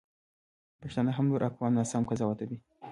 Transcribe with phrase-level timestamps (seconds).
[0.81, 2.57] پښتانه هم نور اقوام ناسم قضاوتوي.